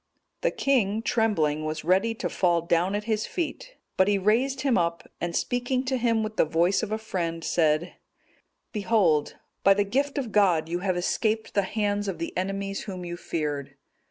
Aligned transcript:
The 0.41 0.49
king, 0.49 1.03
trembling, 1.03 1.63
was 1.63 1.83
ready 1.83 2.15
to 2.15 2.27
fall 2.27 2.63
down 2.63 2.95
at 2.95 3.03
his 3.03 3.27
feet, 3.27 3.75
but 3.97 4.07
he 4.07 4.17
raised 4.17 4.61
him 4.61 4.75
up, 4.75 5.07
and 5.21 5.35
speaking 5.35 5.83
to 5.85 5.97
him 5.97 6.23
with 6.23 6.37
the 6.37 6.43
voice 6.43 6.81
of 6.81 6.91
a 6.91 6.97
friend, 6.97 7.43
said, 7.43 7.93
"Behold, 8.71 9.35
by 9.63 9.75
the 9.75 9.83
gift 9.83 10.17
of 10.17 10.31
God 10.31 10.67
you 10.67 10.79
have 10.79 10.97
escaped 10.97 11.53
the 11.53 11.61
hands 11.61 12.07
of 12.07 12.17
the 12.17 12.35
enemies 12.35 12.85
whom 12.85 13.05
you 13.05 13.15
feared. 13.15 13.75